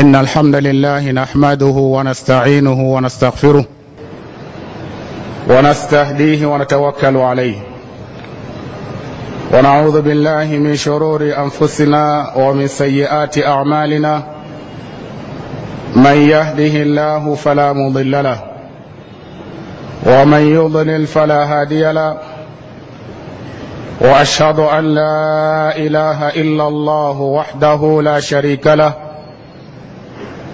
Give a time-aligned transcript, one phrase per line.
[0.00, 3.64] إن الحمد لله نحمده ونستعينه ونستغفره
[5.48, 7.54] ونستهديه ونتوكل عليه.
[9.52, 14.22] ونعوذ بالله من شرور أنفسنا ومن سيئات أعمالنا.
[15.96, 18.42] من يهده الله فلا مضل له.
[20.06, 22.18] ومن يضلل فلا هادي له.
[24.00, 29.09] وأشهد أن لا إله إلا الله وحده لا شريك له.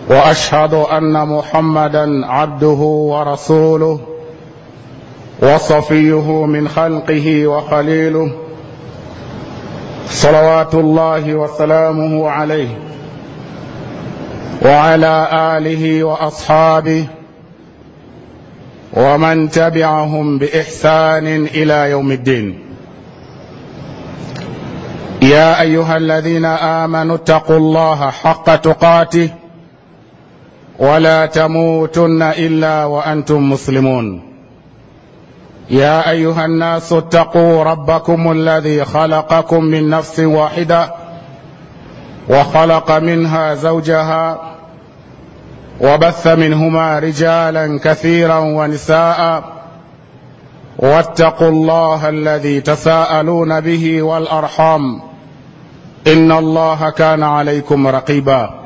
[0.08, 2.80] وأشهد أن محمدا عبده
[3.12, 4.00] ورسوله
[5.42, 8.30] وصفيه من خلقه وخليله
[10.08, 12.78] صلوات الله وسلامه عليه
[14.62, 17.06] وعلى آله وأصحابه
[18.92, 22.58] ومن تبعهم بإحسان إلى يوم الدين.
[25.22, 29.30] يا أيها الذين آمنوا اتقوا الله حق تقاته
[30.78, 34.22] ولا تموتن إلا وأنتم مسلمون.
[35.70, 40.94] يا أيها الناس اتقوا ربكم الذي خلقكم من نفس واحدة
[42.28, 44.40] وخلق منها زوجها
[45.80, 49.44] وبث منهما رجالا كثيرا ونساء
[50.78, 55.00] واتقوا الله الذي تساءلون به والأرحام
[56.06, 58.65] إن الله كان عليكم رقيبا.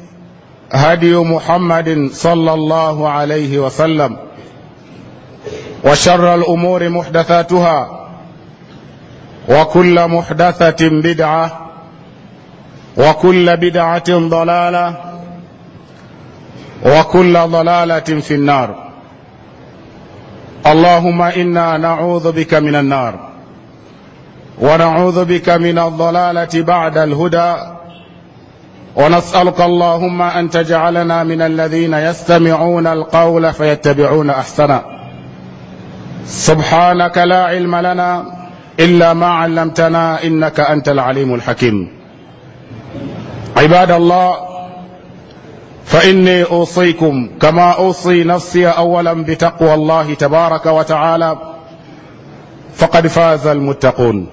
[0.71, 4.17] هدي محمد صلى الله عليه وسلم
[5.83, 8.07] وشر الأمور محدثاتها
[9.49, 11.69] وكل محدثة بدعة
[12.97, 14.95] وكل بدعة ضلالة
[16.85, 18.75] وكل ضلالة في النار.
[20.67, 23.31] اللهم إنا نعوذ بك من النار
[24.61, 27.53] ونعوذ بك من الضلالة بعد الهدى
[28.95, 34.81] ونسألك اللهم أن تجعلنا من الذين يستمعون القول فيتبعون أحسنه.
[36.25, 38.25] سبحانك لا علم لنا
[38.79, 41.91] إلا ما علمتنا إنك أنت العليم الحكيم.
[43.57, 44.35] عباد الله
[45.85, 51.37] فإني أوصيكم كما أوصي نفسي أولا بتقوى الله تبارك وتعالى
[52.75, 54.27] فقد فاز المتقون.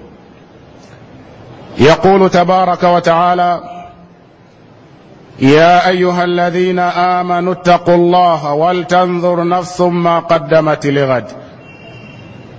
[1.77, 3.61] يقول تبارك وتعالى
[5.41, 11.25] يا أيها الذين آمنوا اتقوا الله ولتنظر نفس ما قدمت لغد.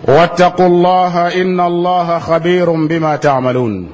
[0.09, 3.91] واتقوا الله إن الله خبير بما تعملون.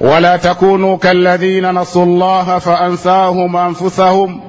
[0.00, 4.40] ولا تكونوا كالذين نسوا الله فأنساهم أنفسهم.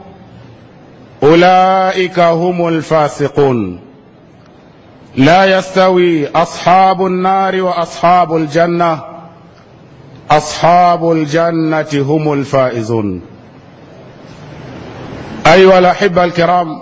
[1.23, 3.79] أولئك هم الفاسقون.
[5.16, 9.19] لا يستوي أصحاب النار وأصحاب الجنة.
[10.31, 13.22] أصحاب الجنة هم الفائزون.
[15.47, 16.81] أيها الأحبة الكرام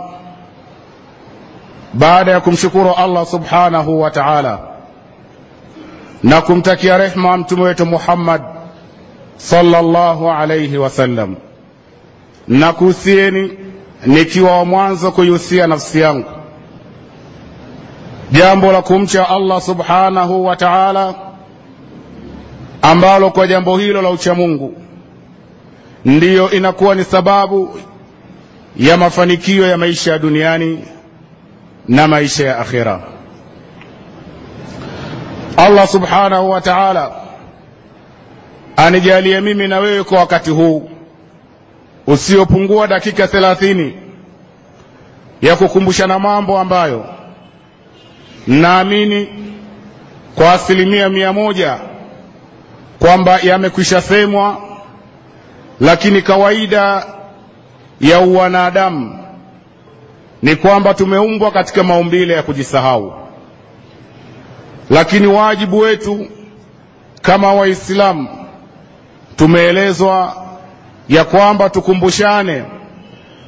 [1.94, 4.60] بعدكم شكر الله سبحانه وتعالى.
[6.24, 8.42] نكم تكي رحمة أمتميت محمد
[9.40, 11.36] صلى الله عليه وسلم.
[12.48, 13.52] نكوسيني
[14.08, 16.24] نكي ومانزك يوسي نفسي
[18.32, 21.27] جنب لكم شاء الله سبحانه وتعالى.
[22.82, 24.74] Ambalo kwa jambo hilo la uchamungu
[26.06, 27.80] ndiyo inakuwa ni sababu
[28.78, 30.86] ya mafanikio ya maisha ya duniani
[31.88, 33.02] na maisha ya akhira
[35.58, 37.12] allah subhanahu wa taala
[38.76, 40.90] anijalie mimi na wewe kwa wakati huu
[42.08, 43.98] usiopungua dakika thelathini
[45.42, 47.06] ya kukumbushana mambo ambayo
[48.48, 49.28] naamini
[50.36, 51.78] kwa asilimia mia moja
[53.00, 54.58] kwamba yamekwisha semwa
[55.80, 57.06] lakini kawaida
[58.02, 59.24] ya uwanadamu
[60.42, 63.14] ni kwamba tumeumbwa katika maumbile ya kujisahau.
[64.90, 66.28] Lakini wajibu wetu
[67.22, 68.28] kama waislamu
[69.36, 70.46] tumeelezwa
[71.10, 72.64] ya kwamba tukumbushane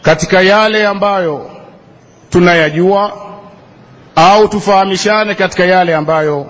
[0.02, 1.50] katika yale ambayo
[2.30, 3.14] tunayajua
[4.16, 6.46] au tufahamishane katika yale ambayo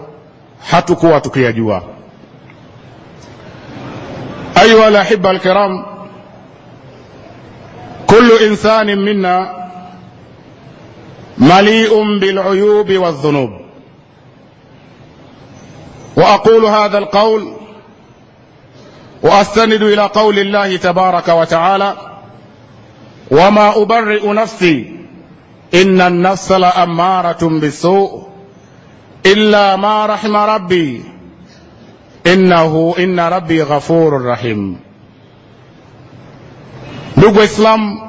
[0.72, 1.84] hatukuwa tukiyajua
[4.62, 5.86] أيها الأحبة الكرام
[8.08, 9.70] كل إنسان منا
[11.38, 13.50] مليء بالعيوب والذنوب.
[16.18, 17.54] وأقول هذا القول
[19.24, 21.94] وأستند إلى قول الله تبارك وتعالى
[23.32, 24.96] وما أبرئ نفسي
[25.74, 28.28] إن النفس لأمارة بالسوء
[29.26, 31.04] إلا ما رحم ربي
[32.34, 34.76] innahu inna rabbi ghafurur rahim.
[37.18, 38.02] Ndugu waislamu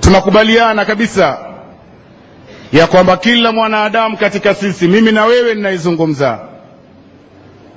[0.00, 1.38] tunakubaliana kabisa
[2.72, 6.38] ya kwamba kila mwanadamu katika sisi mimi na wewe ninaizungumza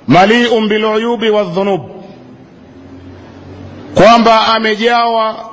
[0.06, 1.80] maliun biluyubi wadhunub
[3.94, 5.50] kwamba amejawa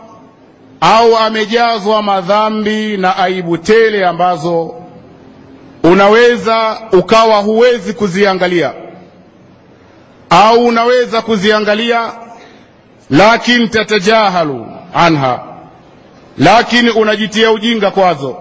[0.81, 4.75] au amejazwa madhambi na aibu tele ambazo
[5.83, 8.73] unaweza ukawa huwezi kuziangalia
[10.29, 12.11] au unaweza kuziangalia
[13.09, 15.39] lakini tatajahalu anha
[16.37, 18.37] lakini unajitia ujinga kwazo.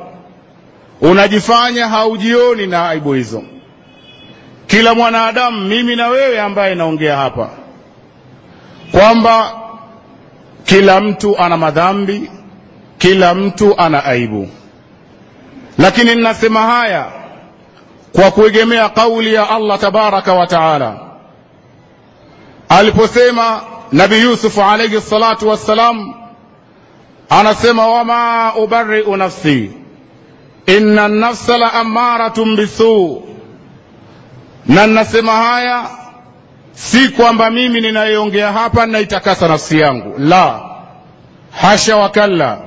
[1.00, 3.42] Unajifanya haujioni na aibu hizo.
[4.66, 7.50] Kila mwanadamu mimi na wewe ambaye naongea hapa
[8.92, 9.52] kwamba
[10.64, 12.30] kila mtu ana madhambi
[12.98, 14.48] kila mtu ana aibu.
[15.78, 17.06] Lakini ninasema haya
[18.12, 20.98] kwa kuegemea kauli ya allah tabaraka wa taala
[22.68, 23.60] aliposema
[23.92, 26.14] nabi yusufu alaihi salatu wassalam
[27.30, 29.70] anasema wama ubariu nafsi
[30.66, 33.22] inna nafsa la amaratun bisuu
[34.66, 35.90] na nasema haya
[36.72, 40.14] si kwamba mimi ninayeongea hapa ninaitakasa nafsi yangu.
[40.18, 40.60] La
[41.50, 42.58] hasha wakalla.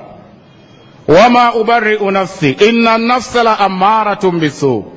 [1.08, 4.92] Wama ubariu nafsi inna nafsa la amaratun bisuu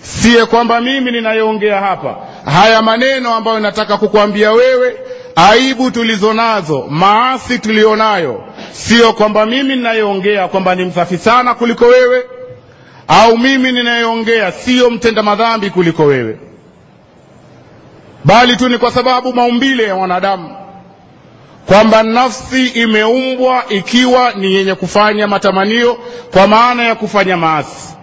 [0.00, 4.96] siye kwamba mimi ninayeongea hapa haya maneno ambayo nataka kukwambia wewe
[5.36, 12.24] aibu tulizo nazo maasi tuliyonayo sio kwamba mimi ninayeongea kwamba ni msafi sana kuliko wewe
[13.08, 16.38] au mimi ninayeongea siyo mtenda madhambi kuliko wewe.
[18.24, 20.56] Bali tu ni kwa sababu maumbile ya mwanadamu
[21.66, 25.98] kwamba nafsi imeumbwa ikiwa ni yenye kufanya matamanio
[26.32, 27.93] kwa maana ya kufanya maasi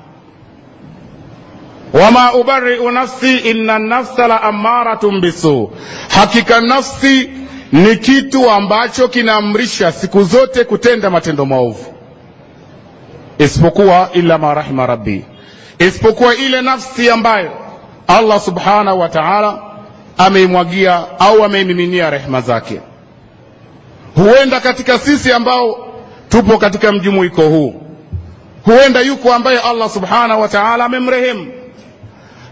[1.93, 5.71] wama ubariu nafsi inna nafsa la amaratun bisu.
[6.09, 7.29] Hakika nafsi
[7.71, 11.93] ni kitu ambacho kinaamrisha siku zote kutenda matendo maovu.
[13.37, 15.25] Isipokuwa illa ma rahima rabbi.
[15.79, 17.51] Isipokuwa ile nafsi ambayo
[18.07, 19.59] allah subhanahu wa taala
[20.17, 22.81] ameimwagia au ameimiminia rehema zake.
[24.15, 25.87] Huenda katika sisi ambao
[26.29, 27.81] tupo katika mjumuiko huu.
[28.65, 31.51] Huenda yuko ambaye allah subhanahu wa taala amemrehemu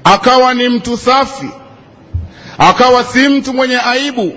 [0.04, 1.50] akawa ni mtu safi.
[2.58, 4.34] Akawa si mtu mwenye aibu.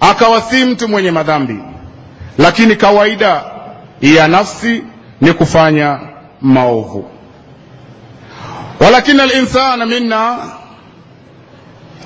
[0.00, 1.58] Akawa si mtu mwenye madhambi.
[2.38, 3.44] Lakini kawaida
[4.00, 4.84] ya nafsi
[5.20, 6.00] ni kufanya
[6.40, 7.10] maovu.
[8.80, 10.36] Walakin alinsana minna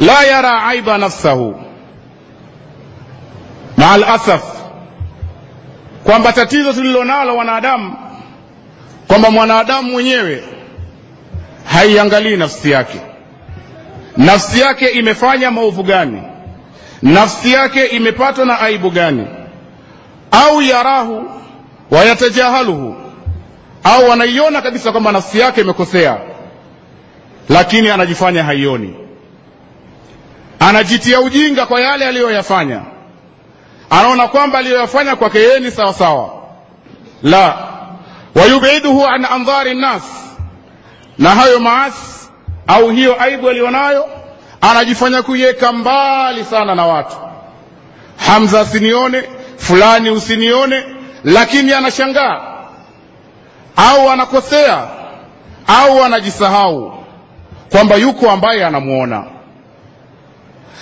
[0.00, 1.60] la yara aiba nafsahu.
[3.76, 4.42] Maa alasaf.
[6.04, 7.96] Kwamba tatizo tulilonalo wanadamu
[9.06, 10.44] kwamba mwanadamu mwenyewe
[11.76, 13.00] haiangalii nafsi yake.
[14.16, 16.22] Nafsi yake imefanya maovu gani?
[17.02, 19.26] Nafsi yake imepatwa na aibu gani?
[20.30, 21.30] Au yarahu
[21.90, 22.94] wayatajahaluhu
[23.84, 26.18] au anaiona kabisa kwamba nafsi yake imekosea
[27.48, 28.96] lakini anajifanya haioni?
[30.60, 32.80] Anajitia ujinga kwa yale aliyoyafanya.
[33.90, 36.30] Anaona kwamba aliyoyafanya kwake yeye ni sawasawa.
[37.22, 37.58] La
[38.34, 40.02] wayubiduhu an andhari nnas
[41.18, 42.28] na hayo maasi
[42.66, 44.04] au hiyo aibu aliyonayo
[44.60, 47.16] anajifanya kuiweka mbali sana na watu.
[48.26, 49.22] Hamza asinione
[49.56, 50.84] fulani usinione
[51.24, 52.40] lakini anashangaa.
[53.76, 54.88] Au anakosea
[55.66, 57.04] au anajisahau
[57.70, 59.24] kwamba yuko ambaye anamwona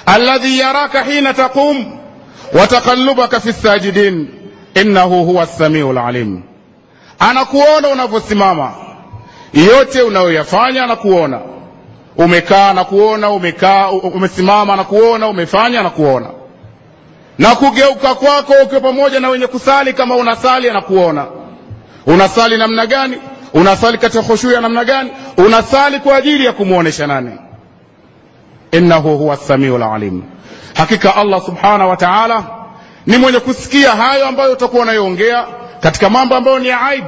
[0.07, 1.85] alladhi yaraka hina taqum
[2.53, 4.29] wataqallubaka fi sajidin
[4.75, 6.43] innahu huwa samiu lalim
[7.19, 8.73] anakuona unavyosimama
[9.55, 11.41] yote unayoyafanya anakuona
[12.17, 16.27] umekaa na kuona umekaa umesimama na kuona umefanya na kuona.
[17.39, 21.27] Na kugeuka kwako ukiwa pamoja na wenye kusali kama unasali anakuona
[22.07, 23.17] unasali namna gani?
[23.55, 25.11] Unasali katika khushu ya namna gani?
[25.37, 27.31] Unasali kwa ajili ya kumwonyesha nani?
[28.73, 30.23] Innahu huwa samiu lalim
[30.75, 32.45] hakika allah subhanahu wa taala
[33.07, 35.45] ni mwenye kusikia hayo ambayo utakuwa unayoongea
[35.81, 37.07] katika mambo ambayo ni ya aibu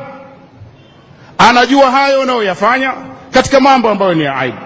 [1.39, 2.93] anajua hayo unayoyafanya
[3.31, 4.59] katika mambo ambayo ni ya aibu.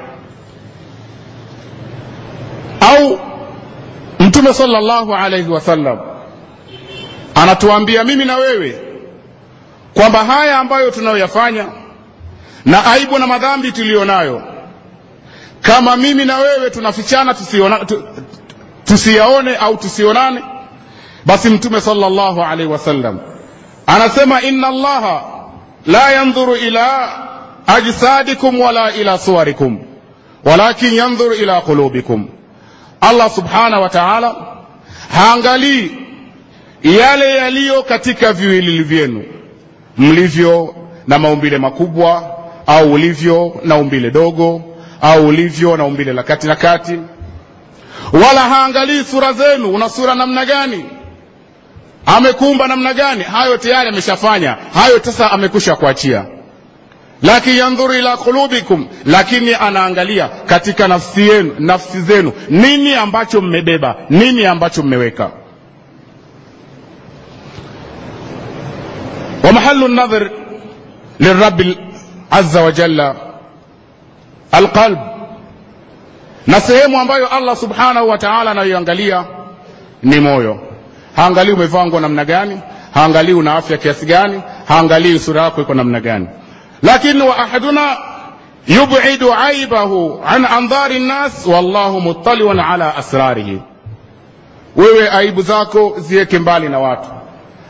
[2.80, 3.20] Au
[4.18, 5.98] mtume sallallahu alaihi wasallam
[7.34, 8.80] anatuambia mimi na wewe
[9.94, 11.66] kwamba haya ambayo tunayoyafanya
[12.64, 14.42] na aibu na madhambi tuliyo nayo
[15.62, 17.86] kama mimi na wewe tunafichana tusiona,
[18.84, 20.42] tusiyaone au tusionane
[21.26, 23.18] basi mtume sallallahu alaihi wasallam
[23.86, 25.22] anasema inna allaha
[25.86, 27.12] la yandhuru ila
[27.66, 29.78] ajsadikum wala ila suwarikum
[30.44, 32.28] walakin yandhuru ila qulubikum
[33.00, 34.36] allah subhanahu wa taala
[35.12, 35.90] haangalii
[36.82, 39.24] yale yaliyo katika viwilili vyenu.
[39.98, 40.74] Mlivyo
[41.06, 42.30] na maumbile makubwa
[42.66, 44.62] au ulivyo na umbile dogo
[45.00, 46.98] au ulivyo na umbile la kati na kati.
[48.12, 49.74] Wala haangalii sura zenu.
[49.74, 50.84] Una sura namna gani
[52.05, 56.25] amekuumba namna gani hayo tayari ameshafanya hayo sasa amekusha kuachia
[57.21, 64.45] lakin yandhuru ila qulubikum lakini anaangalia katika nafsi yenu nafsi zenu nini ambacho mmebeba nini
[64.45, 65.29] ambacho mmeweka
[69.43, 70.31] ومحل النظر
[71.19, 71.75] للرب
[72.31, 73.13] عز وجل
[74.55, 74.99] القلب
[76.47, 79.25] na sehemu ambayo allah subhanahu wa taala anayoangalia
[80.03, 80.59] ni moyo
[81.16, 82.60] haangalii umevaa nguo namna gani?
[82.94, 84.42] Haangalii una afya kiasi gani?
[84.68, 86.26] Haangalii sura yako iko namna gani?
[86.82, 87.96] Lakini wa ahaduna
[88.66, 93.60] yubidu aibahu an andhari nnas wallahu muttaliun ala asrarihi.
[94.76, 97.08] Wewe aibu zako ziweke mbali na watu.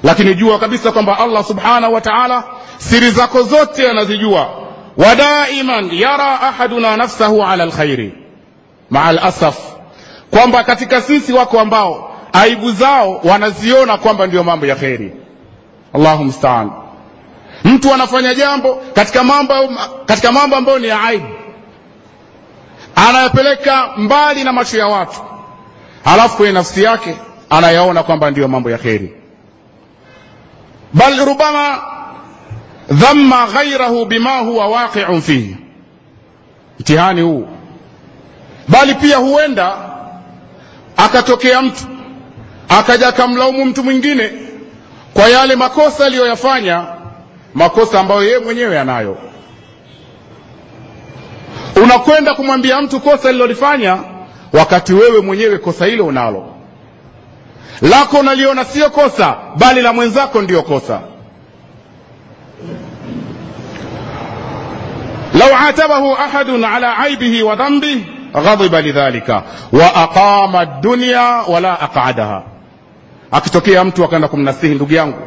[0.03, 2.45] Lakini jua kabisa kwamba allah subhanahu wa taala
[2.79, 4.49] siri zako zote anazijua.
[4.97, 8.15] Wadaiman yara ahaduna nafsahu ala lkhairi
[8.91, 9.57] maa lasaf
[10.31, 15.13] kwamba katika sisi wako ambao aibu zao wanaziona kwamba ndiyo mambo ya kheri.
[15.95, 16.71] Allahu mstaan
[17.65, 19.55] mtu anafanya jambo katika mambo
[20.07, 21.27] katika mambo ambayo ni ya aibu.
[22.95, 25.21] Anayapeleka mbali na macho ya watu.
[26.05, 27.17] Halafu kwenye nafsi yake
[27.51, 29.15] anayaona kwamba ndiyo mambo ya kheri.
[30.93, 31.79] Bal rubama
[32.91, 35.57] dhamma ghairahu bima huwa waqiun fihi.
[36.81, 37.49] Mtihani huu.
[38.69, 39.77] Bali pia huenda
[40.97, 41.85] akatokea mtu
[42.79, 44.33] akaja akamlaumu mtu mwingine
[45.15, 46.85] kwa yale makosa aliyoyafanya
[47.55, 49.19] makosa ambayo yeye mwenyewe anayo.
[51.83, 53.99] Unakwenda kumwambia mtu kosa lilolifanya
[54.53, 56.47] wakati wewe mwenyewe kosa hilo unalo.
[57.83, 61.01] Lako unaliona sio kosa bali la mwenzako ndiyo kosa.
[65.35, 67.99] Lau atabahu ahadun ala aibihi wa dhanbih
[68.33, 72.43] ghadhiba lidhalika wa aqama dunya wala aqadaha
[73.31, 75.19] akitokea mtu akaenda kumnasihi ndugu yangu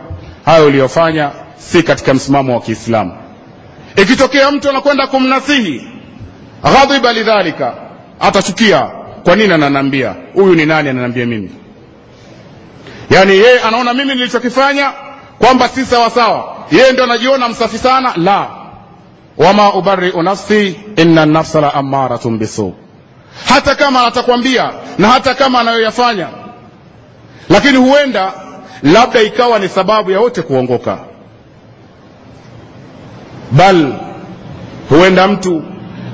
[0.46, 3.18] hayo uliyofanya si katika msimamo wa kiislamu.
[3.96, 5.88] Ikitokea mtu anakwenda kumnasihi
[6.64, 7.74] ghadhiba lidhalika
[8.20, 8.90] atachukia
[9.24, 11.50] kwa nini ananiambia huyu ni nani ananiambia mimi?
[13.10, 14.92] Yaani yeye anaona mimi nilichokifanya
[15.40, 18.14] kwamba si sawasawa yeye ndio anajiona msafi sana?
[18.16, 18.48] La.
[19.38, 22.74] Wama ubariu nafsi inna nafsa la amaratun bisu
[23.50, 26.28] hata kama atakwambia na hata kama anayoyafanya
[27.50, 28.34] lakini huenda
[28.84, 31.00] labda ikawa ni sababu ya wote kuongoka.
[33.52, 33.94] Bal
[34.90, 35.64] huenda mtu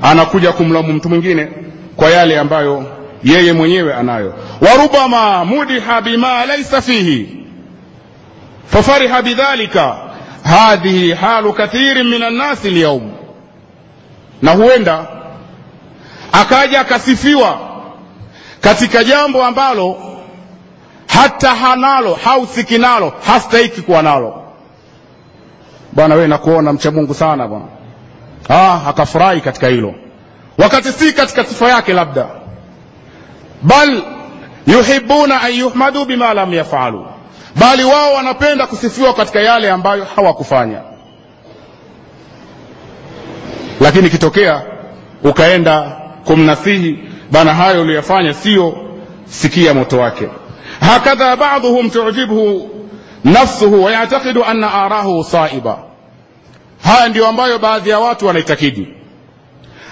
[0.02, 1.48] anakuja kumlaumu mtu mwingine
[1.96, 2.84] kwa yale ambayo
[3.24, 4.34] yeye mwenyewe anayo.
[4.60, 7.36] Warubama mudiha bima laisa fihi
[8.66, 9.96] fafariha bidhalika
[10.44, 13.12] hadhihi halu kathirin min annasi lyaum
[14.42, 15.06] na huenda
[16.32, 17.58] akaja akasifiwa
[18.60, 19.96] katika jambo ambalo
[21.22, 24.42] hata hanalo hausiki nalo hastahiki kuwa nalo.
[25.92, 27.64] Bwana wewe nakuona mcha mungu sana bwana.
[28.48, 29.94] Ah, akafurahi katika hilo.
[30.58, 32.26] Wakati si katika sifa yake labda.
[33.62, 34.02] Bal
[34.66, 37.06] yuhibuna an yuhmadu bima lam yafalu.
[37.56, 40.80] Bali wao wanapenda kusifiwa katika yale ambayo hawakufanya.
[43.80, 44.62] Lakini ikitokea
[45.24, 46.98] ukaenda kumnasihi
[47.30, 48.74] bana hayo uliyofanya sio
[49.24, 50.28] sikia moto wake
[50.80, 52.70] hakadha baduhum tujibhu
[53.24, 55.78] nafsuhu wayatakidu anna arahu saiba
[56.84, 58.88] haya ndiyo ambayo baadhi ya watu wanaitakidi.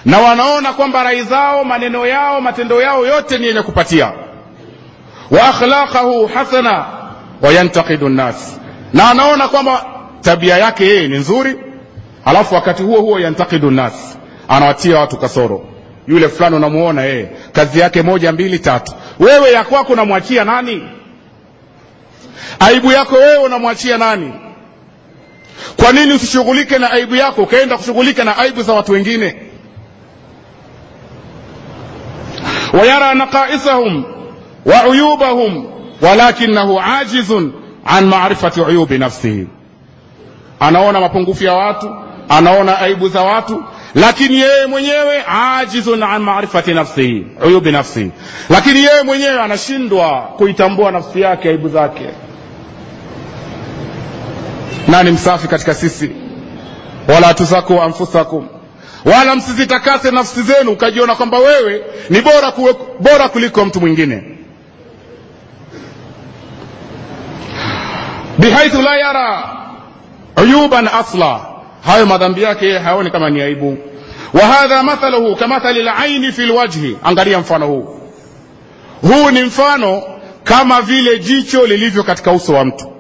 [0.05, 4.13] Na wanaona kwamba rai zao maneno yao matendo yao yote ni yenye kupatia.
[5.31, 6.87] Wa akhlaqahu hasana
[7.43, 8.61] wayantakidu nnas
[8.93, 9.85] na anaona kwamba
[10.21, 11.57] tabia yake yeye ni nzuri
[12.25, 14.19] alafu wakati huo huo yantakidu nnas
[14.49, 15.65] anawatia watu kasoro.
[16.07, 20.89] Yule fulani unamuona yeye kazi yake moja mbili tatu wewe ya kwako unamwachia nani?
[22.61, 24.33] Aibu yako wewe unamwachia nani?
[25.77, 29.37] Kwa nini usishughulike na aibu yako ukaenda kushughulika na aibu za watu wengine?
[32.73, 34.05] Wayara naqaisahum
[34.65, 35.67] wa uyubahum
[36.03, 37.53] walakinahu ajizun
[37.85, 39.47] an marifati uyubi nafsihi.
[40.61, 41.95] Anaona mapungufu ya watu
[42.29, 43.65] anaona aibu za watu
[43.95, 45.25] lakini yeye mwenyewe
[45.59, 48.11] ajizun an marifati nafsihi uyubi nafsihi
[48.51, 52.07] lakini yeye mwenyewe anashindwa kuitambua nafsi yake aibu zake.
[54.89, 56.11] Nani msafi katika sisi?
[57.09, 58.49] Wala tuzaku anfusakum.
[59.05, 64.23] Wala msizitakase nafsi zenu ukajiona kwamba wewe ni bora, kuwe, bora kuliko mtu mwingine.
[68.39, 69.45] Bihaithu la yara
[70.43, 71.41] uyuban asla
[71.85, 73.79] hayo madhambi yake yeye haoni kama ni aibu.
[74.33, 78.01] Wa hadha mathaluhu kamathali laini fi lwajhi angalia mfano huu.
[79.03, 80.03] Huu ni mfano
[80.45, 82.93] kama vile jicho lilivyo katika uso wa mtu.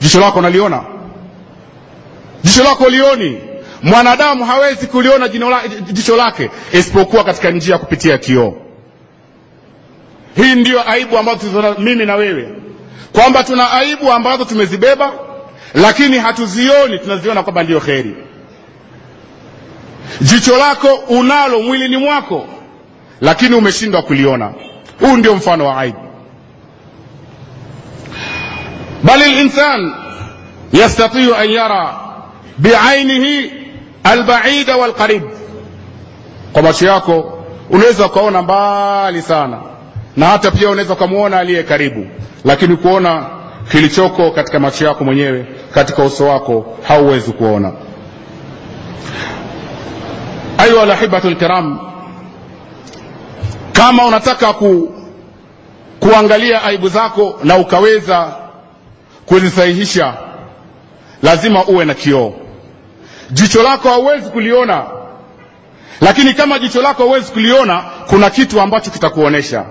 [0.00, 0.84] Jicho lako naliona
[2.44, 3.40] jicho lako lioni?
[3.82, 5.28] Mwanadamu hawezi kuliona
[5.92, 8.54] jicho lake isipokuwa katika njia ya kupitia kioo.
[10.36, 12.48] Hii ndiyo aibu ambazo mimi na wewe.
[13.12, 15.12] Kwamba tuna aibu ambazo tumezibeba
[15.74, 18.14] lakini hatuzioni tunaziona kwamba ndiyo kheri.
[20.20, 22.46] Jicho lako unalo mwilini mwako
[23.20, 24.52] lakini umeshindwa kuliona.
[25.00, 25.98] Huu ndio mfano wa aibu.
[29.02, 29.94] Bali linsan
[30.72, 31.94] yastatiu an yara
[32.58, 33.52] biainihi
[34.04, 35.22] albaida walqarib.
[36.52, 39.60] Kwa macho yako unaweza ukaona mbali sana.
[40.16, 42.06] Na hata pia unaweza ukamwona aliye karibu.
[42.44, 43.26] Lakini kuona
[43.70, 47.72] kilichoko katika macho yako mwenyewe katika uso wako hauwezi kuona.
[50.58, 51.78] Ayuha alahibatu lkiram
[53.72, 54.94] kama unataka ku,
[56.00, 58.32] kuangalia aibu zako na ukaweza
[59.26, 60.14] kuzisahihisha
[61.22, 62.32] lazima uwe na kioo.
[63.30, 64.84] Jicho lako hauwezi kuliona
[66.00, 69.64] lakini kama jicho lako hauwezi kuliona kuna kitu ambacho kitakuonyesha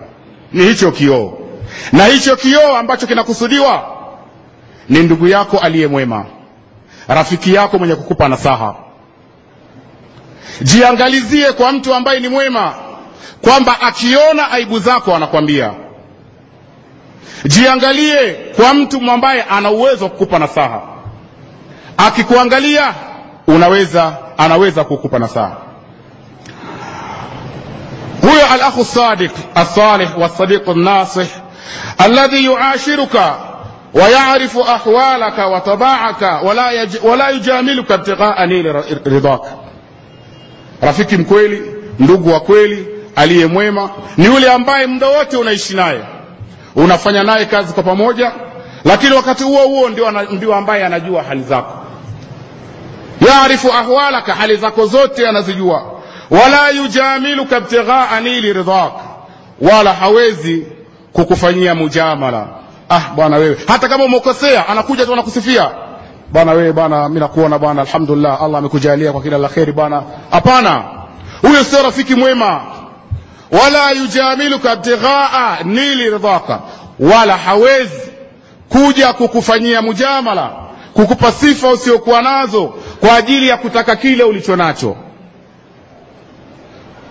[0.54, 1.38] ni hicho kioo.
[1.92, 3.93] Na hicho kioo ambacho kinakusudiwa
[4.90, 6.26] ni ndugu yako aliye mwema.
[7.08, 8.76] Rafiki yako mwenye kukupa nasaha.
[10.62, 12.74] Jiangalizie kwa mtu ambaye ni mwema
[13.42, 15.72] kwamba akiona aibu zako anakwambia.
[17.46, 20.82] Jiangalie kwa mtu ambaye ana uwezo wa kukupa nasaha.
[21.98, 22.94] Akikuangalia
[23.48, 25.58] unaweza anaweza kukupa nasaha.
[28.22, 31.28] Huyo alahu sadiq alsalih walsadiq alnasih
[31.98, 33.36] alladhi yuashiruka
[33.95, 36.97] ويعرف أحوالك وطباعك ولا, يج...
[37.03, 38.75] ولا يجاملك ابتغاء نيل
[39.07, 39.41] رضاك
[40.83, 41.63] rafiki mkweli
[41.99, 46.01] ndugu wa kweli aliye mwema ni yule ambaye muda wote unaishi naye
[46.77, 48.33] unafanya naye kazi kwa pamoja
[48.85, 51.75] lakini wakati huo huo ndio, ndio ambaye anajua hali zako
[53.29, 55.83] yarifu ahwalaka hali zako zote anazijua
[56.31, 58.93] wala yujamiluka ibtighaa nili ridhak
[59.61, 60.67] wala hawezi
[61.13, 62.47] kukufanyia mujamala
[62.94, 63.58] ah bwana wewe.
[63.68, 65.72] Hata kama umekosea anakuja tu anakusifia.
[66.32, 70.04] Bwana wewe bwana mi nakuona bwana alhamdulillah allah amekujalia kwa kila la kheri bwana.
[70.32, 70.84] Hapana.
[71.42, 72.62] Huyo sio rafiki mwema.
[73.52, 76.60] Wala yujamiluka ibtighaa nili ridhaka.
[77.00, 78.12] Wala hawezi
[78.70, 80.52] kuja kukufanyia mujamala
[80.94, 84.96] kukupa sifa usiokuwa nazo kwa ajili ya kutaka kile ulicho nacho.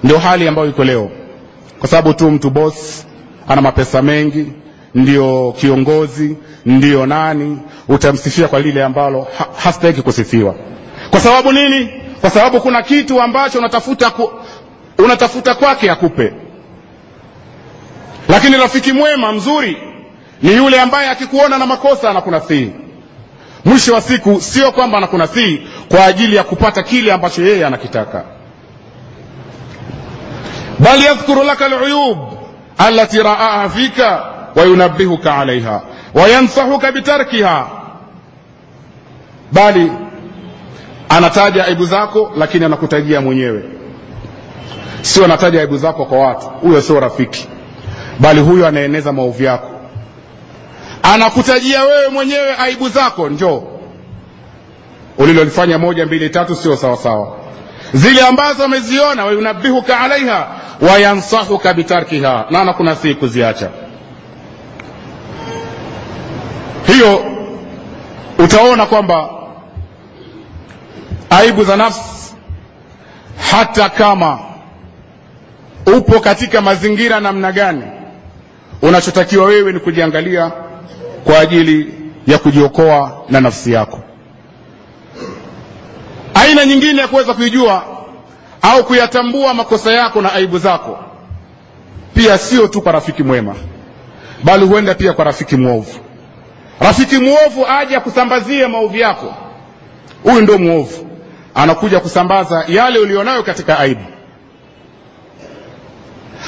[0.05, 1.11] Ndio hali ambayo iko leo.
[1.79, 3.07] Kwa sababu tu mtu boss
[3.49, 4.53] ana mapesa mengi
[4.95, 10.55] ndio kiongozi ndio nani utamsifia kwa lile ambalo ha, hastahiki kusifiwa.
[11.11, 11.89] Kwa sababu nini?
[12.21, 14.31] Kwa sababu kuna kitu ambacho unatafuta ku,
[14.99, 16.33] unatafuta kwake akupe.
[18.29, 19.77] Lakini rafiki mwema mzuri
[20.43, 22.71] ni yule ambaye akikuona na makosa anakunasihi
[23.65, 28.25] mwisho wa siku sio kwamba anakunasihi kwa ajili ya kupata kile ambacho yeye anakitaka.
[30.79, 32.19] Bal yadhkuru laka luyub
[32.79, 35.81] alati raaha fika wayunabihuka alaiha
[36.15, 37.67] wayansahuka bitarkiha
[39.53, 39.93] bali
[41.09, 43.65] anataja aibu zako lakini anakutajia mwenyewe.
[45.03, 47.49] Sio anataja aibu zako kwa watu huyo sio rafiki.
[48.19, 49.69] Bali huyo anaeneza maovu yako.
[51.03, 53.63] Anakutajia wewe mwenyewe aibu zako njoo.
[55.19, 57.37] Ulilolifanya moja mbili tatu sio sawasawa
[57.95, 60.47] zile ambazo ameziona wayunabihuka alaiha
[60.81, 62.45] wayansahuka bitarkiha.
[62.51, 63.69] Na anakunasihi kuziacha
[66.93, 67.25] hiyo
[68.39, 69.29] utaona kwamba
[71.31, 72.35] aibu za nafsi
[73.51, 74.39] hata kama
[75.97, 77.83] upo katika mazingira namna gani
[78.83, 80.53] unachotakiwa wewe ni kujiangalia
[81.25, 81.95] kwa ajili
[82.27, 84.01] ya kujiokoa na nafsi yako.
[86.35, 87.83] Aina nyingine ya kuweza kuijua
[88.63, 90.99] au kuyatambua makosa yako na aibu zako
[92.15, 93.55] pia sio tu kwa rafiki mwema
[94.45, 95.99] bali huenda pia kwa rafiki mwovu
[96.83, 99.35] rafiki mwovu aje akusambazie maovu yako.
[100.23, 101.07] Huyu ndo mwovu.
[101.55, 104.05] Anakuja kusambaza yale ulionayo katika aibu.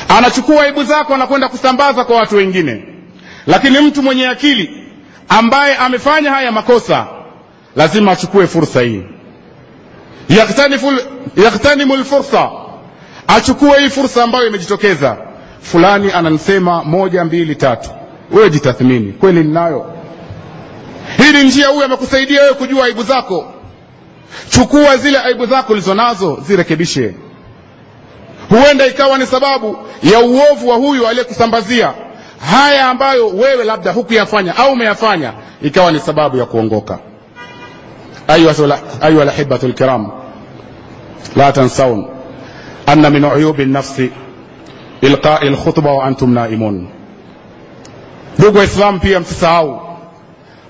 [0.09, 2.85] Anachukua aibu zako anakwenda kusambaza kwa watu wengine.
[3.47, 4.85] Lakini mtu mwenye akili
[5.29, 7.07] ambaye amefanya haya makosa
[7.77, 9.03] lazima achukue fursa hii.
[11.37, 12.51] Yaktanimu lfursa
[13.27, 15.17] achukue hii fursa ambayo imejitokeza.
[15.61, 17.91] Fulani ananisema moja mbili tatu.
[18.31, 19.13] Wewe jitathmini.
[19.13, 19.95] Kweli ninayo
[21.17, 23.45] hii ni njia huyu amekusaidia wewe kujua aibu zako.
[24.51, 27.15] Chukua zile aibu zako ulizo nazo zirekebishe.
[28.49, 31.93] Huenda ikawa ni sababu ya uovu wa huyu aliyekusambazia.
[32.51, 36.99] Haya ambayo wewe labda hukuyafanya au umeyafanya ikawa ni sababu ya kuongoka.
[38.29, 38.79] Ayuha
[39.23, 40.11] alahibatu lkiram
[41.37, 42.07] la tansaun
[42.87, 44.11] ana min uyubi lnafsi
[45.01, 46.89] ilqai lkhutba wa antum naimun.
[48.39, 49.81] Ndugu waislamu pia msisahau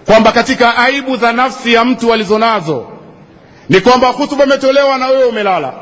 [0.07, 2.87] kwamba katika aibu za nafsi ya mtu alizonazo
[3.69, 5.73] ni kwamba hutuba imetolewa na wewe umelala.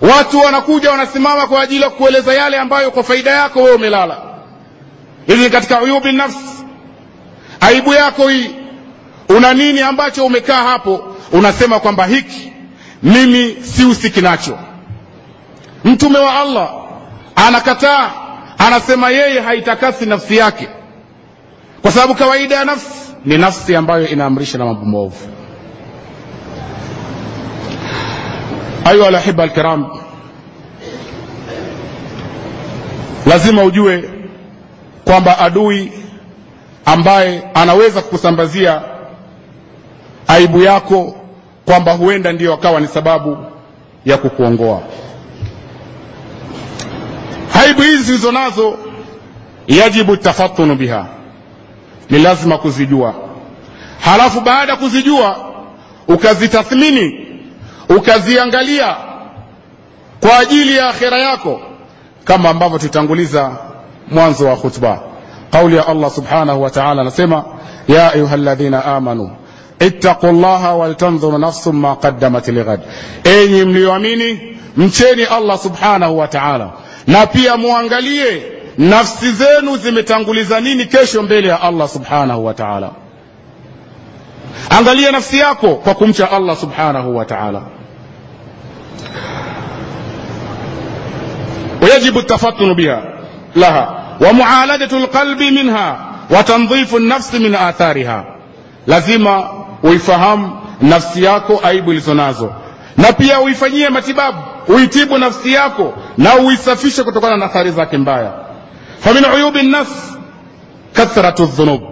[0.00, 4.16] Watu wanakuja wanasimama kwa ajili ya kueleza yale ambayo kwa faida yako wewe umelala.
[5.26, 6.64] Hizi ni katika uyubi nafsi.
[7.60, 8.50] Aibu yako hii
[9.28, 12.52] una nini ambacho umekaa hapo unasema kwamba hiki
[13.02, 14.58] mimi sihusiki nacho.
[15.84, 16.70] Mtume wa allah
[17.36, 18.10] anakataa
[18.58, 20.68] anasema yeye haitakasi nafsi yake
[21.88, 25.28] kwa sababu kawaida ya nafsi ni nafsi ambayo inaamrisha na mambo maovu.
[28.84, 29.86] Ayuha alahiba alkiram
[33.26, 34.10] lazima ujue
[35.04, 35.92] kwamba adui
[36.84, 38.82] ambaye anaweza kukusambazia
[40.26, 41.16] aibu yako
[41.64, 43.36] kwamba huenda ndiyo akawa ni sababu
[44.04, 44.82] ya kukuongoa.
[47.62, 48.78] Aibu hizi zilizo nazo
[49.68, 51.17] yajibu tafatunu biha
[52.10, 53.14] ni lazima kuzijua.
[54.00, 55.36] Halafu baada ya kuzijua
[56.08, 57.26] ukazitathmini
[57.88, 58.96] ukaziangalia
[60.20, 61.60] kwa ajili ya akhira yako
[62.24, 63.56] kama ambavyo tutanguliza
[64.10, 65.00] mwanzo wa khutba.
[65.72, 67.44] Ya allah subhanahu wa taala anasema
[67.88, 69.30] ya ayuha ladhina amanu
[69.80, 72.80] ittaqu llaha waltandhuru nafsun ma qaddamat lighad
[73.24, 76.70] enyi mliyoamini mcheni allah subhanahu wa taala
[77.06, 78.42] na pia muangalie
[78.77, 82.89] nafsi zenu zimetanguliza nini kesho mbele ya allah subhanahu wa taala
[84.69, 87.61] angalia nafsi yako kwa kumcha allah subhanahu wa taala
[91.81, 93.03] ويجب التفطن بها
[93.55, 95.99] لها ومعالجة القلب منها
[96.31, 98.25] وتنظيف النفس من آثارها
[98.87, 99.49] lazima
[99.83, 102.53] uifahamu nafsi yako aibu ilizo nazo
[102.97, 108.31] na pia uifanyie matibabu uitibu nafsi yako na uisafishe kutokana na athari zake mbaya
[109.00, 110.18] famin uyubi nafs
[110.92, 111.82] kathratu dhunub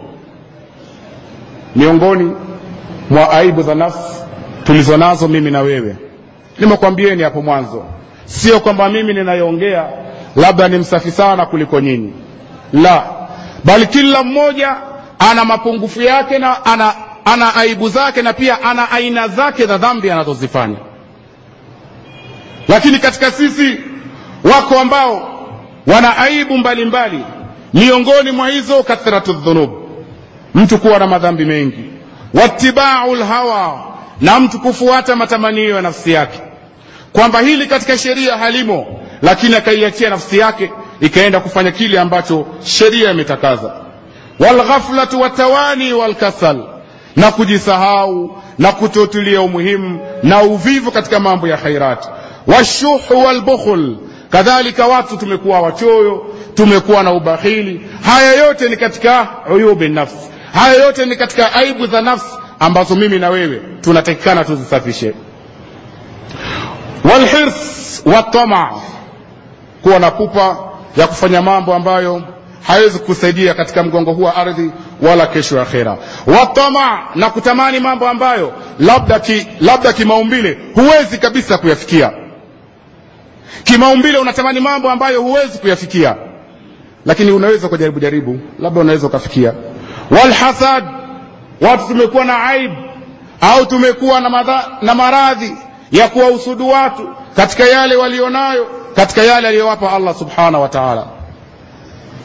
[1.76, 2.32] miongoni
[3.10, 4.22] mwa aibu za nafsi
[4.64, 5.96] tulizo nazo mimi na wewe.
[6.58, 7.84] Nimekwambieni hapo mwanzo.
[8.24, 9.88] Sio kwamba mimi ninayoongea
[10.36, 12.12] labda ni msafi sana kuliko nyinyi.
[12.72, 13.04] La
[13.64, 14.76] bali kila mmoja
[15.18, 20.10] ana mapungufu yake na ana, ana aibu zake na pia ana aina zake za dhambi
[20.10, 20.76] anazozifanya.
[22.68, 23.80] Lakini katika sisi
[24.44, 25.35] wako ambao
[25.86, 27.20] wana aibu mbalimbali
[27.74, 29.70] miongoni mwa hizo kathratu dhunub.
[30.54, 31.84] Mtu kuwa na madhambi mengi.
[32.34, 33.84] Watibau lhawa
[34.20, 36.40] na mtu kufuata matamanio ya nafsi yake.
[37.12, 38.86] Kwamba hili katika sheria halimo
[39.22, 40.70] lakini akaiachia nafsi yake
[41.00, 43.72] ikaenda kufanya kile ambacho sheria imetakaza
[44.40, 46.64] walghaflatu watawani walkasal
[47.16, 52.08] na kujisahau na kutotulia umuhimu na uvivu katika mambo ya khairati
[52.46, 53.96] washuhu walbukhul
[54.30, 57.86] kadhalika watu tumekuwa wachoyo tumekuwa na ubakhili.
[58.04, 60.30] Haya yote ni katika uyubi nafsi.
[60.54, 65.14] Haya yote ni katika aibu za nafsi ambazo mimi na wewe tunatakikana tuzisafishe.
[67.04, 68.70] Walhirs watama
[69.82, 70.56] kuwa na pupa
[70.96, 72.22] ya kufanya mambo ambayo
[72.62, 74.70] hawezi kusaidia katika mgongo huu wa ardhi
[75.02, 75.96] wala kesho ya akhera.
[76.26, 82.12] Watama na kutamani mambo ambayo labda ki, labda kimaumbile huwezi kabisa kuyafikia
[83.64, 86.16] kimaumbile unatamani mambo ambayo huwezi kuyafikia.
[87.06, 88.40] Lakini unaweza kujaribu jaribu.
[88.58, 89.52] Labda unaweza ukafikia.
[90.10, 90.84] Walhasad
[91.60, 92.74] watu tumekuwa na aibu
[93.40, 94.20] au tumekuwa
[94.82, 95.54] na, maradhi
[95.92, 101.06] ya kuwahusudu watu katika yale walionayo katika yale aliyowapa allah subhanahu wa taala.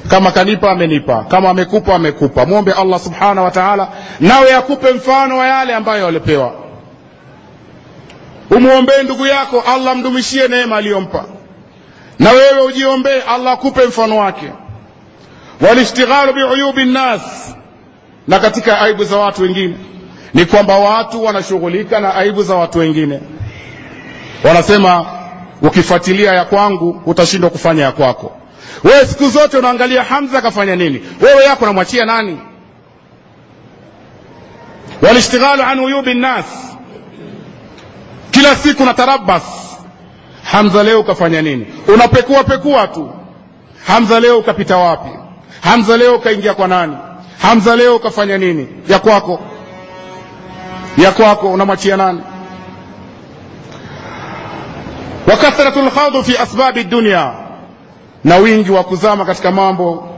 [0.10, 1.24] Kama kanipa amenipa.
[1.24, 2.46] Kama amekupa amekupa.
[2.46, 3.88] Mwombe allah subhanahu wa taala
[4.20, 6.54] nawe akupe mfano wa yale ambayo walipewa
[8.58, 11.26] umwombee ndugu yako allah mdumishie neema aliyompa.
[12.20, 14.52] Na wewe ujiombee allah akupe mfano wake.
[15.62, 17.56] Walishtighalu biuyubi nnas
[18.28, 19.76] na katika aibu za watu wengine.
[20.34, 23.20] Ni kwamba watu wanashughulika na aibu za watu wengine.
[24.44, 25.06] Wanasema
[25.62, 28.32] ukifuatilia ya kwangu utashindwa kufanya ya kwako.
[28.84, 31.02] Wewe siku zote unaangalia hamza akafanya nini?
[31.22, 32.40] Wewe yako namwachia nani?
[35.02, 36.46] Walishtighalu an uyubi nnas
[38.42, 39.44] kila siku na tarabas
[40.44, 41.68] hamza leo ukafanya nini?
[41.94, 43.10] Unapekua pekua tu.
[43.88, 45.10] Hamza leo ukapita wapi?
[45.62, 46.98] Hamza leo ukaingia kwa nani?
[47.42, 48.68] Hamza leo ukafanya nini?
[48.88, 49.40] Ya kwako.
[50.98, 52.22] Ya kwako unamwachia nani?
[55.28, 55.80] Wa kathratu
[56.24, 57.32] fi asbabi dunia
[58.24, 60.10] na wingi wa kuzama katika mambo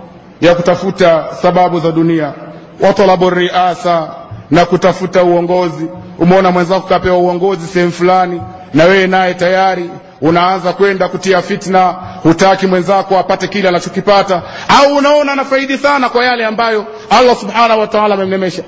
[0.42, 2.34] ya kutafuta sababu za dunia.
[2.80, 2.94] Wa
[3.30, 4.10] riasa
[4.54, 5.88] na kutafuta uongozi.
[6.20, 8.42] Umeona mwenzako kapewa uongozi sehemu fulani
[8.74, 9.90] na wewe naye tayari
[10.22, 16.46] unaanza kwenda kutia fitna hutaki mwenzako apate kile anachokipata au unaona anafaidi sana kwa yale
[16.46, 18.64] ambayo allah subhanahu wa taala amemnemesha.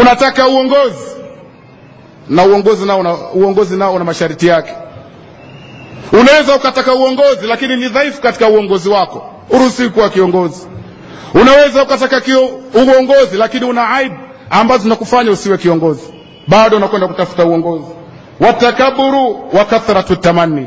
[0.00, 1.10] Unataka uongozi
[2.28, 4.72] na uongozi nao una, uongozi nao una masharti yake.
[6.12, 9.30] Unaweza ukataka uongozi lakini ni dhaifu katika uongozi wako.
[9.50, 10.66] Uruhusiwi kuwa kiongozi
[11.34, 12.22] unaweza ukataka
[12.74, 14.16] uongozi lakini una aibu
[14.50, 16.14] ambazo zinakufanya usiwe kiongozi.
[16.48, 17.84] Bado unakwenda kutafuta uongozi.
[18.40, 20.66] Watakaburu wa kathratu tamani,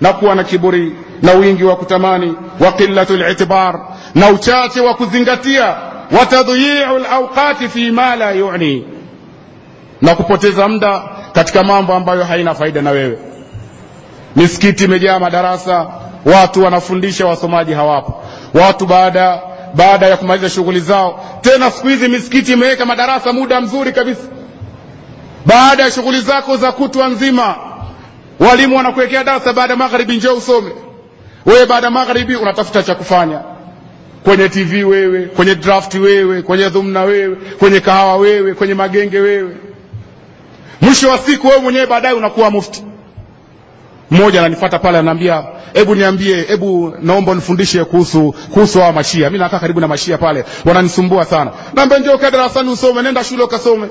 [0.00, 0.92] na kuwa na kiburi
[1.22, 3.80] na wingi wa kutamani wa qillatu litibar
[4.14, 5.64] na uchache wa kuzingatia
[6.10, 8.84] wa lauqati fi ma la yuni
[10.00, 13.18] na kupoteza muda katika mambo ambayo haina faida na wewe.
[14.36, 15.86] Misikiti imejaa madarasa
[16.24, 18.22] watu wanafundisha wasomaji hawapo.
[18.54, 19.40] Watu baada
[19.74, 24.22] baada ya kumaliza shughuli zao tena siku hizi misikiti imeweka madarasa muda mzuri kabisa.
[25.46, 27.54] Baada ya shughuli zako za kutwa nzima
[28.40, 30.70] walimu wanakuwekea darasa baada ya magharibi njoo usome.
[31.46, 33.40] Wewe baada ya magharibi unatafuta cha kufanya.
[34.24, 39.56] Kwenye tv wewe kwenye drafti wewe kwenye dhumna wewe kwenye kahawa wewe kwenye magenge wewe.
[40.80, 42.84] Mwisho wa siku wewe mwenyewe baadaye unakuwa mufti
[44.10, 45.44] mmoja ananifata pale anaambia
[45.74, 49.30] hebu niambie hebu naomba unifundishe kuhusu kuhusu hawa mashia.
[49.30, 51.50] Mi nakaa karibu na mashia pale wananisumbua sana.
[51.74, 53.88] Naambia njoo kaa darasani usome nenda shule ukasome.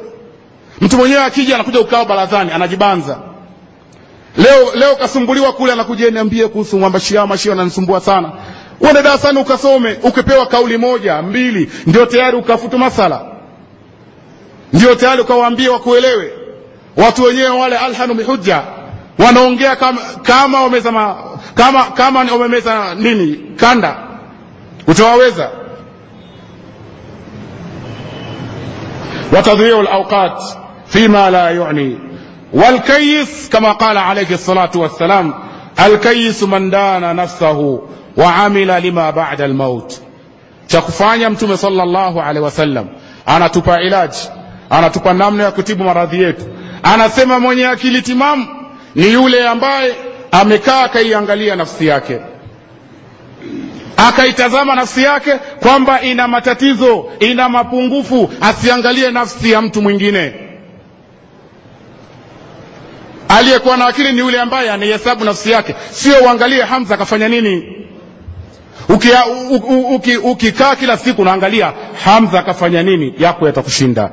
[0.82, 3.20] Mtu mwenyewe akija anakuja ukao barazani anajibanza.
[4.38, 8.32] Leo leo kasumbuliwa kule anakuja niambie kuhusu mashia mashia wananisumbua sana.
[8.82, 13.26] Uende darasani ukasome ukipewa kauli moja mbili ndio tayari ukafutu masala.
[14.74, 16.32] Ndio tayari ukawaambia wakuelewe.
[16.98, 18.62] Watu wenyewe wale alhanu bihujja
[19.26, 21.16] wanaongea kama kama wameza ma,
[21.56, 23.96] kama kama wamemeza nini kanda
[24.88, 25.50] utawaweza
[29.34, 30.44] وتضييع الأوقات
[30.88, 31.98] فيما لا يعني
[32.54, 35.34] والكيس كما قال عليه الصلاة والسلام
[35.86, 37.82] الكيس من دان نفسه
[38.18, 40.02] وعمل لما بعد الموت
[40.68, 42.88] chakufanya mtume sallallahu alaihi wasallam
[43.26, 44.30] anatupa ilaji
[44.70, 46.46] anatupa namna ya kutibu maradhi yetu
[46.84, 48.48] anasema mwenye akili timamu
[48.95, 49.95] ni yule ambaye
[50.33, 52.19] amekaa akaiangalia nafsi yake
[53.97, 60.35] akaitazama nafsi yake kwamba ina matatizo ina mapungufu asiangalie nafsi ya mtu mwingine
[63.29, 67.77] aliyekuwa na akili ni yule ambaye anaihesabu nafsi yake sio uangalie hamza akafanya nini
[68.89, 71.73] ukikaa uki, uki, uki kila siku unaangalia
[72.05, 74.11] hamza akafanya nini yako yatakushinda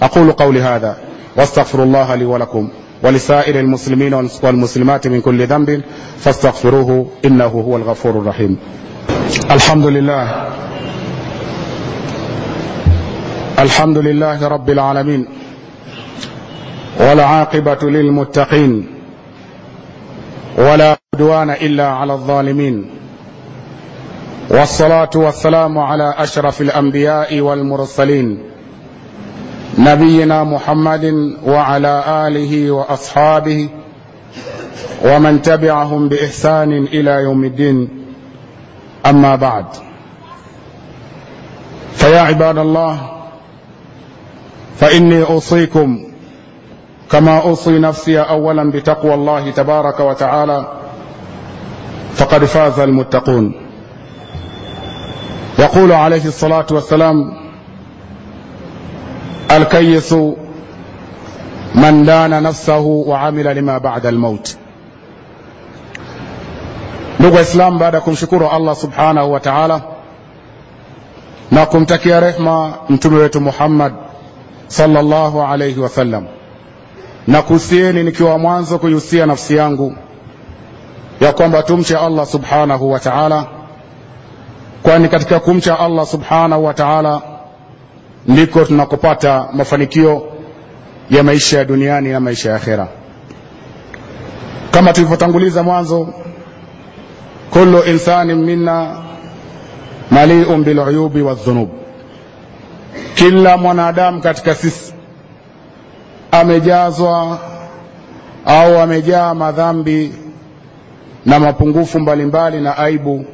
[0.00, 0.96] aqulu qauli hadha
[1.36, 2.68] واستغفر الله لي ولكم
[3.03, 4.13] ولسائر المسلمين
[4.43, 5.81] والمسلمات من كل ذنب
[6.17, 8.57] فاستغفروه إنه هو الغفور الرحيم.
[9.51, 10.49] الحمد لله.
[13.59, 15.27] الحمد لله رب العالمين.
[16.99, 18.87] والعاقبه للمتقين.
[20.57, 22.89] ولا عدوان إلا على الظالمين.
[24.49, 28.52] والصلاة والسلام على أشرف الأنبياء والمرسلين.
[29.77, 33.69] نبينا محمد وعلى آله وأصحابه
[35.05, 37.89] ومن تبعهم بإحسان إلى يوم الدين.
[39.05, 39.65] أما بعد.
[41.95, 42.97] فيا عباد الله
[44.75, 46.03] فإني أوصيكم
[47.11, 50.67] كما أوصي نفسي اولا بتقوى الله تبارك وتعالى
[52.15, 53.53] فقد فاز المتقون.
[55.59, 57.42] يقول عليه الصلاة والسلام
[59.57, 60.13] الكيس
[61.75, 64.57] من دان نفسه وعمل لما بعد الموت
[67.19, 69.81] ndugu waislamu baada ya kumshukuru allah subhanahu wa taala
[71.51, 73.93] na kumtakia rehma mtume wetu muhammad
[74.67, 76.25] salllahu alaihi wasallam
[77.27, 79.95] na kuhusieni nikiwa mwanzo kuihusia nafsi yangu
[81.21, 83.45] ya kwamba tumche allah subhanahu wa taala
[84.83, 87.21] kwani katika kumcha allah subhanahu wa taala
[88.27, 90.27] ndiko tunakopata mafanikio
[91.09, 92.87] ya maisha ya duniani na maisha ya akhera.
[94.71, 96.13] Kama tulivyotanguliza mwanzo
[97.49, 98.97] kullu insanin minna
[100.11, 101.69] maliun biluyubi waldhunub
[103.15, 104.93] kila mwanadamu katika sisi
[106.31, 107.39] amejazwa
[108.45, 110.13] au amejaa madhambi
[111.25, 113.25] na mapungufu mbalimbali na aibu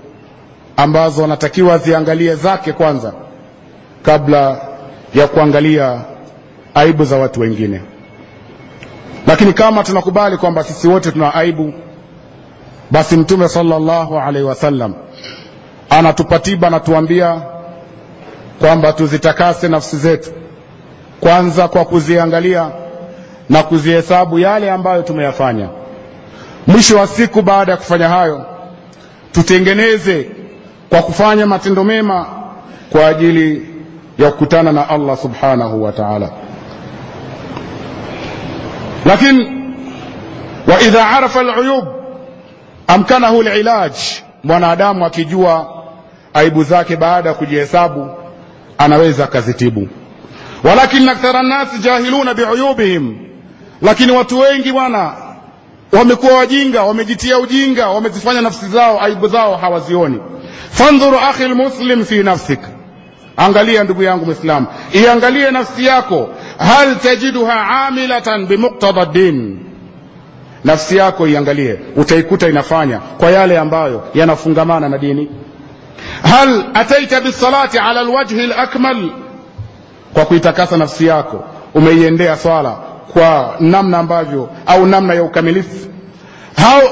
[0.77, 3.13] ambazo anatakiwa ziangalie zake kwanza
[4.03, 4.68] kabla
[5.13, 6.01] ya kuangalia
[6.75, 7.81] aibu za watu wengine.
[9.27, 11.73] Lakini kama tunakubali kwamba sisi wote tuna aibu
[12.91, 14.93] basi mtume sallallahu alaihi wasallam
[15.89, 17.41] anatupatiba anatuambia
[18.59, 20.31] kwamba tuzitakase nafsi zetu.
[21.19, 22.71] Kwanza kwa kuziangalia
[23.49, 25.69] na kuzihesabu yale ambayo tumeyafanya.
[26.67, 28.45] Mwisho wa siku baada ya kufanya hayo
[29.31, 30.29] tutengeneze
[30.89, 32.25] kwa kufanya matendo mema
[32.91, 33.67] kwa ajili
[34.19, 36.29] ya kukutana na allah subhanahu wa taala.
[39.05, 39.51] Lakini
[40.67, 41.85] waidha arafa luyub
[42.87, 43.93] amkanahu lilaj
[44.43, 45.67] mwanadamu akijua
[46.33, 48.09] aibu zake baada ya kujihesabu
[48.77, 49.87] anaweza akazitibu.
[50.63, 53.17] Walakin akthara nnasi jahiluna biuyubihim
[53.81, 55.13] lakini watu wengi bwana
[55.91, 60.19] wamekuwa wajinga wamejitia ujinga wamezifanya nafsi zao aibu zao hawazioni.
[60.71, 62.59] Fandhuru akhi lmuslim fi nafsik
[63.39, 66.29] angalia ndugu yangu mwislamu iangalie nafsi yako.
[66.57, 69.59] Hal tajiduha amilatan bimuktada din
[70.63, 75.29] nafsi yako iangalie utaikuta inafanya kwa yale ambayo yanafungamana na dini.
[76.23, 79.09] Hal ataita bisalati ala lwajhi lakmal
[80.13, 82.75] kwa kuitakasa nafsi yako umeiendea swala
[83.13, 85.87] kwa namna ambavyo au namna ya ukamilifu.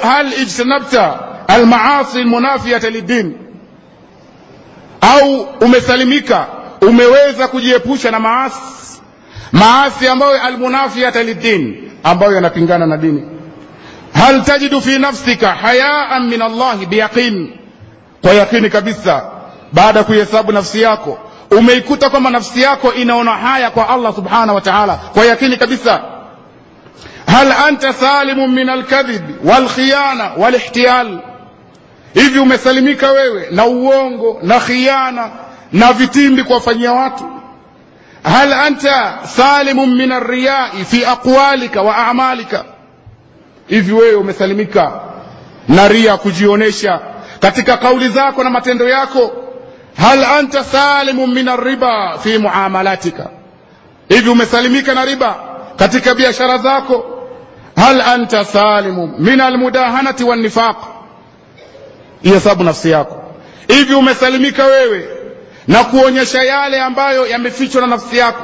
[0.03, 3.33] Hal ijtanabta almaasi lmunafiata lidin
[5.01, 6.45] au umesalimika
[6.81, 9.01] umeweza kujiepusha na maasi
[9.51, 13.23] maasi ambayo almunafiata lidin ambayo yanapingana na dini.
[14.13, 17.53] Hal tajidu fi nafsika hayaan min allahi biyaqin
[18.21, 19.23] kwa yakini kabisa
[19.73, 21.19] baada ya kuihesabu nafsi yako
[21.51, 26.01] umeikuta kwamba nafsi yako inaona haya kwa allah subhanahu wa taala kwa yakini kabisa.
[27.27, 31.19] Hal anta salimun min alkadhib walkhiyana walihtiyal
[32.13, 35.29] hivi umesalimika wewe na uongo na khiana
[35.71, 37.25] na vitimbi kuwafanyia watu?
[38.23, 42.65] Hal anta salimun min arriyai fi aqwalika wa amalika?
[43.67, 44.91] Hivi wewe umesalimika
[45.67, 46.99] na ria kujionyesha
[47.39, 49.31] katika kauli zako na matendo yako?
[49.97, 53.29] Hal anta salimun min arriba fi muamalatika?
[54.09, 55.35] Hivi umesalimika na riba
[55.75, 57.05] katika biashara zako?
[57.75, 60.75] Hal anta salimun min almudahanati wannifaq
[62.23, 63.23] ihesabu nafsi yako.
[63.67, 65.09] Hivi umesalimika wewe
[65.67, 68.43] na kuonyesha yale ambayo yamefichwa na nafsi yako?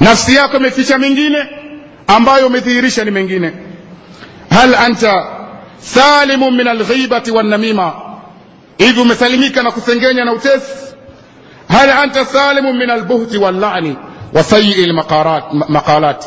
[0.00, 1.48] Nafsi yako imeficha mengine
[2.06, 3.52] ambayo umedhihirisha ni mengine.
[4.50, 5.26] Hal anta
[5.78, 7.92] salimu min alghibati wannamima?
[8.78, 10.94] Hivi umesalimika na kusengenya na utesi?
[11.68, 13.96] Hal anta salimu min albuhti wallani
[14.34, 16.24] wa sayii lmaqalat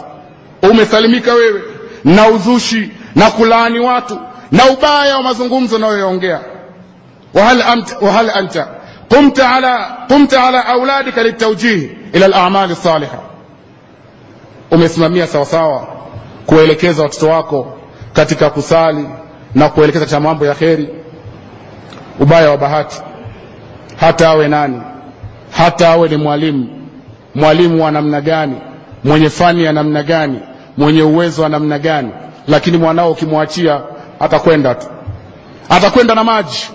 [0.72, 1.62] umesalimika wewe
[2.04, 4.20] na uzushi na kulaani watu
[4.56, 6.40] na ubaya wa mazungumzo unayoyaongea
[8.02, 8.68] wahal, anta?
[9.10, 10.08] Qumta ala,
[10.48, 13.18] ala auladika litawjih ila lamali saliha
[14.72, 15.88] umesimamia sawasawa
[16.46, 17.78] kuwaelekeza watoto wako
[18.14, 19.06] katika kusali
[19.56, 20.90] na kuelekeza cha mambo ya kheri.
[22.20, 23.02] Ubaya wa bahati.
[24.00, 24.82] Hata awe nani?
[25.52, 26.88] Hata awe ni mwalimu.
[27.36, 28.56] Mwalimu wa namna gani?
[29.04, 30.40] Mwenye fani ya namna gani?
[30.78, 32.12] Mwenye uwezo wa namna gani?
[32.48, 33.82] Lakini mwanao ukimwachia
[34.26, 34.88] atakwenda tu.
[35.70, 36.70] Atakwenda na maji.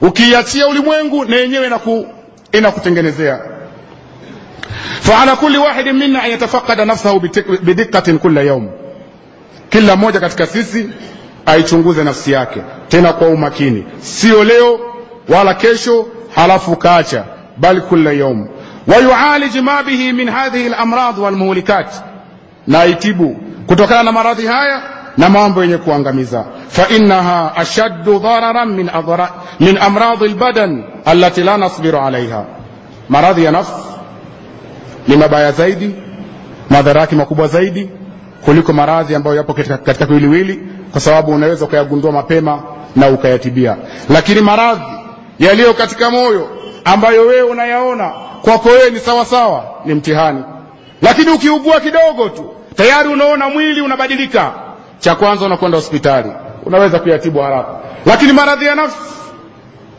[0.00, 2.06] Ukiiachia ulimwengu na yenyewe inaku,
[2.52, 3.40] inakutengenezea.
[5.00, 7.20] Faala kulli wahidin minna an yatafaqada nafsahu
[7.62, 8.68] bidiqqatin kulla yaum
[9.70, 10.88] kila mmoja katika sisi
[11.46, 12.60] aichunguze nafsi yake.
[12.88, 13.84] Tena kwa umakini.
[14.00, 14.80] Sio leo
[15.28, 17.24] wala kesho halafu kaacha.
[17.56, 18.48] Bal kulla yaum
[18.86, 21.86] wayualij ma bihi min hadhihi lamrad walmuhlikat.
[22.66, 23.36] Na aitibu.
[23.66, 24.82] Kutokana na maradhi haya
[25.18, 26.44] na mambo yenye kuangamiza.
[26.68, 28.90] Fainaha ashaddu dhararan min,
[29.60, 32.44] min amradi lbadan allati la nasbiru alaiha.
[33.08, 33.72] Maradhi ya nafsi
[35.08, 35.94] ni mabaya zaidi
[36.70, 37.90] madhara yake makubwa zaidi
[38.44, 40.62] kuliko maradhi ambayo yapo katika, katika kiwiliwili
[40.92, 42.62] kwa sababu unaweza ukayagundua mapema
[42.96, 43.76] na ukayatibia.
[44.10, 44.84] Lakini maradhi
[45.38, 46.48] yaliyo katika moyo
[46.84, 48.12] ambayo wewe unayaona
[48.42, 50.44] kwako wewe ni sawasawa ni mtihani.
[51.02, 54.52] Lakini ukiugua kidogo tu tayari unaona mwili unabadilika
[54.98, 56.32] cha kwanza unakwenda hospitali
[56.66, 57.68] unaweza kuyatibu haraka
[58.06, 58.98] lakini maradhi ya nafsi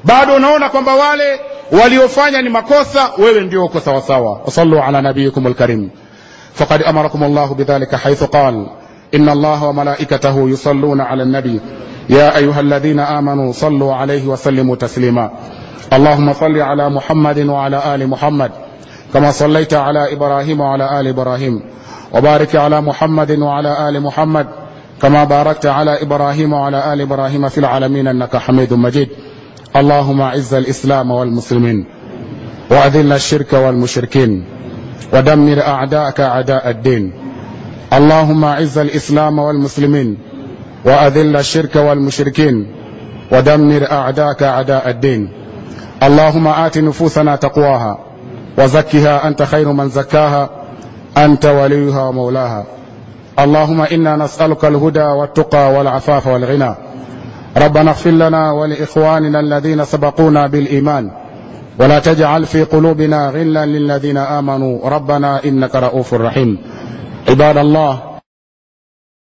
[0.04, 1.39] bado unaona kwamba wale
[1.82, 5.89] waliofanya ni makosa wewe ndio uko sawasawa wasallu ala nabiyikum lkarim
[6.54, 8.66] faqad amarakum llahu bidhalika haithu qal
[9.16, 11.60] إن الله وملائكته يصلون على النبي
[12.10, 15.32] يا أيها الذين آمنوا صلوا عليه وسلموا تسليما
[15.93, 18.52] اللهم صل على محمد وعلى آل محمد
[19.14, 21.62] كما صليت على إبراهيم وعلى آل إبراهيم
[22.14, 24.48] وبارك على محمد وعلى آل محمد
[25.02, 29.10] كما باركت على إبراهيم وعلى آل إبراهيم في العالمين إنك حميد مجيد.
[29.76, 31.86] اللهم أعز الإسلام والمسلمين
[32.72, 34.45] وأذل الشرك والمشركين
[35.14, 37.14] ودمر أعداءك أعداء الدين.
[37.93, 40.18] اللهم أعز الإسلام والمسلمين
[40.86, 42.68] وأذل الشرك والمشركين
[43.32, 45.32] ودمر أعداءك أعداء الدين.
[46.04, 48.00] اللهم آت نفوسنا تقواها
[48.58, 50.50] وزكها أنت خير من زكاها
[51.18, 52.66] أنت وليها ومولاها
[53.40, 56.76] اللهم إنا نسألك الهدى والتقى والعفاف والغنى.
[57.58, 61.12] ربنا اغفر لنا ولإخواننا الذين سبقونا بالإيمان.
[61.80, 64.90] ولا تجعل في قلوبنا غلا للذين آمنوا.
[64.90, 66.58] ربنا إنك رؤوف رحيم.
[67.30, 68.16] عباد الله